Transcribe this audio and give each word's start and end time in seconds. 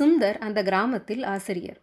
சுந்தர் 0.00 0.38
அந்த 0.38 0.62
கிராமத்தில் 0.62 1.22
ஆசிரியர். 1.24 1.80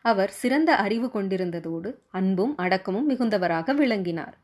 அவர் 0.00 0.30
சிறந்த 0.30 0.76
அறிவு 0.76 1.10
கொண்டிருந்ததோடு 1.14 1.94
அன்பும் 2.10 2.56
அடக்கமும் 2.56 3.10
மிகுந்தவராக 3.10 3.74
விளங்கினார். 3.74 4.38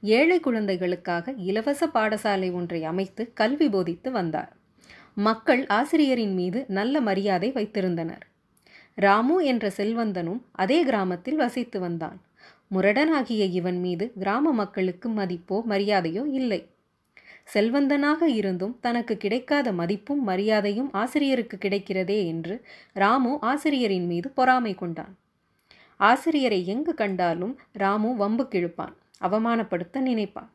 ஏழை 0.00 0.40
குழந்தைகளுக்காக 0.40 1.32
இலவச 1.32 1.86
பாடசாலை 1.86 2.52
ஒன்றை 2.52 2.84
அமைத்து 2.84 3.32
கல்வி 3.32 3.68
போதித்து 3.68 4.10
வந்தார். 4.10 4.56
மக்கள் 5.14 5.66
ஆசிரியரின் 5.66 6.34
மீது 6.34 6.64
நல்ல 6.68 7.00
மரியாதை 7.00 7.52
வைத்திருந்தனர். 7.52 8.24
ராமு 8.94 9.44
என்ற 9.44 9.72
செல்வந்தனும் 9.76 10.40
அதே 10.52 10.84
கிராமத்தில் 10.84 11.36
வசித்து 11.36 11.80
வந்தான். 11.80 12.18
முரடனாகிய 12.74 13.50
இவன் 13.50 13.80
மீது 13.80 14.12
கிராம 14.18 14.52
மக்களுக்கு 14.52 15.08
மதிப்போ 15.08 15.62
மரியாதையோ 15.68 16.26
இல்லை. 16.32 16.60
செல்வந்தனாக 17.54 18.22
இருந்தும் 18.22 18.74
தனக்கு 18.80 19.16
கிடைக்காத 19.16 19.72
மதிப்பும் 19.72 20.22
மரியாதையும் 20.22 20.90
ஆசிரியருக்கு 20.92 21.56
கிடைக்கிறதே 21.60 22.18
என்று 22.26 22.54
ராமு 22.92 23.38
ஆசிரியரின் 23.40 24.06
மீது 24.06 24.30
பொறாமை 24.30 24.74
கொண்டான். 24.74 25.14
ஆசிரியரை 26.00 26.66
எங்கு 26.66 26.94
கண்டாலும் 26.94 27.54
ராமு 27.72 28.16
வம்பு 28.16 28.46
கிழுப்பான் 28.50 28.94
அவமானப்படுத்த 29.20 30.00
நினைப்பான். 30.00 30.50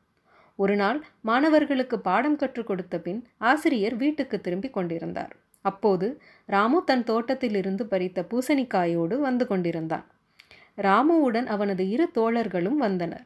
ஒரு 0.56 0.76
நாள் 0.76 1.00
மாணவர்களுக்கு 1.22 2.00
பாடம் 2.00 2.36
கற்றுக் 2.36 2.68
கொடுத்த 2.68 3.00
பின் 3.00 3.22
ஆசிரியர் 3.38 3.96
வீட்டுக்கு 3.96 4.42
திரும்பி 4.42 4.70
கொண்டிருந்தார். 4.70 5.34
அப்போது 5.62 6.08
ராமு 6.50 6.84
தன் 6.86 7.04
தோட்டத்திலிருந்து 7.04 7.84
பறித்த 7.86 8.26
பூசணிக்காயோடு 8.32 9.18
வந்து 9.20 9.48
கொண்டிருந்தான். 9.48 10.06
ராமுவுடன் 10.78 11.46
அவனது 11.46 11.90
இரு 11.90 12.08
தோழர்களும் 12.16 12.80
வந்தனர். 12.86 13.26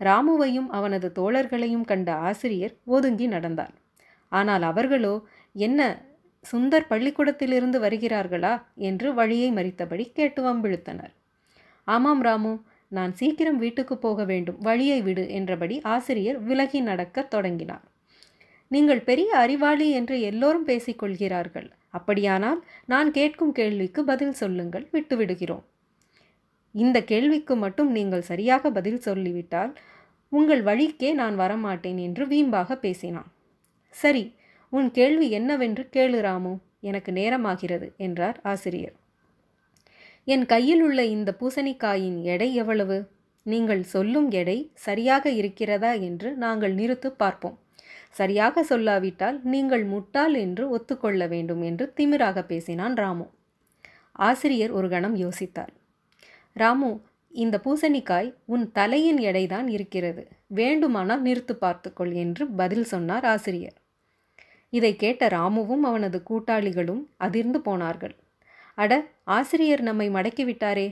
ராமுவையும் 0.00 0.68
அவனது 0.68 1.08
தோழர்களையும் 1.18 1.88
கண்ட 1.90 2.08
ஆசிரியர் 2.28 2.74
ஒதுங்கி 2.96 3.26
நடந்தார். 3.26 3.74
ஆனால் 4.32 4.64
அவர்களோ 4.70 5.14
என்ன 5.56 5.80
சுந்தர் 6.44 6.88
பள்ளிக்கூடத்திலிருந்து 6.90 7.78
வருகிறார்களா? 7.84 8.54
என்று 8.88 9.08
வழியை 9.14 9.50
மறித்தபடி 9.58 10.04
கேட்டு 10.18 10.40
வம்பிழுத்தனர். 10.46 11.12
ஆமாம் 11.88 12.22
ராமு 12.28 12.52
நான் 12.88 13.12
சீக்கிரம் 13.12 13.56
வீட்டுக்கு 13.56 13.94
போக 13.98 14.24
வேண்டும் 14.24 14.58
வழியை 14.60 14.98
விடு 15.06 15.24
என்றபடி 15.38 15.76
ஆசிரியர் 15.94 16.38
விலகி 16.48 16.80
நடக்கத் 16.80 17.30
தொடங்கினார். 17.30 17.84
நீங்கள் 18.70 19.02
பெரிய 19.08 19.30
அறிவாளி 19.36 19.88
என்று 19.90 20.16
எல்லோரும் 20.30 20.68
பேசிக்கொள்கிறார்கள் 20.68 21.68
அப்படியானால் 21.90 22.60
நான் 22.92 23.10
கேட்கும் 23.18 23.52
கேள்விக்கு 23.58 24.00
பதில் 24.04 24.36
சொல்லுங்கள் 24.40 24.86
விட்டுவிடுகிறோம். 24.94 25.64
இந்த 26.74 26.98
கேள்விக்கு 27.10 27.54
மட்டும் 27.56 27.90
நீங்கள் 27.98 28.28
சரியாக 28.30 28.70
பதில் 28.78 29.04
சொல்லிவிட்டால் 29.06 29.72
உங்கள் 30.32 30.62
வழிக்கே 30.62 31.10
நான் 31.14 31.36
வரமாட்டேன் 31.38 31.98
என்று 31.98 32.24
வீம்பாக 32.26 32.74
பேசினான். 32.76 33.30
சரி 33.94 34.24
உன் 34.72 34.88
கேள்வி 34.90 35.26
என்னவென்று 35.30 35.82
கேளு 35.92 36.20
ராமு 36.20 36.52
எனக்கு 36.80 37.10
நேரமாகிறது 37.12 37.88
என்றார் 37.96 38.38
ஆசிரியர். 38.42 38.96
என் 40.24 40.46
கையில் 40.46 40.82
உள்ள 40.82 41.00
இந்த 41.04 41.30
பூசணிக்காயின் 41.40 42.18
எடை 42.22 42.48
எவ்வளவு? 42.54 42.98
நீங்கள் 43.46 43.82
சொல்லும் 43.82 44.28
எடை 44.30 44.58
சரியாக 44.74 45.30
இருக்கிறதா 45.30 45.92
என்று 46.08 46.36
நாங்கள் 46.36 46.74
நிறுத்து 46.74 47.08
பார்ப்போம். 47.22 47.56
சரியாக 48.10 48.64
சொல்லாவிட்டால் 48.70 49.38
நீங்கள் 49.42 49.84
முட்டாள் 49.84 50.34
என்று 50.34 50.64
ஒத்துக்கொள்ள 50.70 51.26
வேண்டும் 51.26 51.62
என்று 51.62 51.84
திமிராக 51.96 52.42
பேசினான் 52.42 52.94
ராமு. 52.94 53.26
ஆசிரியர் 54.12 54.70
ஒரு 54.70 54.88
கணம் 54.88 55.16
யோசித்தார். 55.16 55.72
ராமு 56.52 56.90
இந்த 57.36 57.56
பூசணிக்காய் 57.64 58.34
உன் 58.46 58.72
தலையின் 58.72 59.18
எடைதான் 59.18 59.68
இருக்கிறது. 59.68 60.22
வேண்டுமானால் 60.46 61.22
நிறுத்து 61.22 61.52
பார்த்துக்கொள் 61.52 62.12
என்று 62.12 62.46
பதில் 62.46 62.84
சொன்னார் 62.84 63.24
ஆசிரியர். 63.24 63.76
இதை 64.72 64.96
கேட்ட 64.96 65.26
ராமுவும் 65.26 65.84
அவனது 65.84 66.22
கூட்டாளிகளும் 66.30 67.02
அதிர்ந்து 67.16 67.60
போனார்கள். 67.60 68.14
அட 68.74 68.92
ஆசிரியர் 69.24 69.80
நம்மை 69.80 70.10
மடக்கிவிட்டாரே 70.10 70.88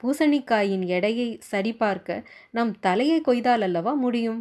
பூசணிக்காயின் 0.00 0.84
எடையை 0.86 1.28
சரிபார்க்க 1.40 2.24
நம் 2.50 2.72
தலையை 2.80 3.20
கொய்தால் 3.20 3.60
அல்லவா 3.60 3.92
முடியும்? 3.92 4.40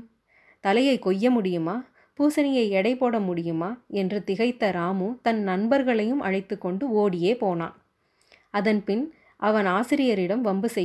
தலையை 0.60 1.00
கொய்ய 1.00 1.30
முடியுமா? 1.30 1.76
பூசணியை 2.20 2.66
எடை 2.70 2.96
போட 2.96 3.16
முடியுமா? 3.20 3.70
என்று 3.88 4.24
திகைத்த 4.26 4.72
ராமு 4.72 5.08
தன் 5.22 5.42
நண்பர்களையும் 5.48 6.22
அழைத்து 6.28 6.58
கொண்டு 6.58 6.86
ஓடியே 6.92 7.34
போனான். 7.36 7.76
அதன்பின் 8.50 9.06
அவன் 9.38 9.66
ஆசிரியரிடம் 9.66 10.42
வம்பு 10.42 10.70
செய்வான். 10.70 10.84